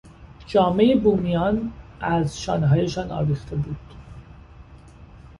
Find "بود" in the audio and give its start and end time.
3.55-3.93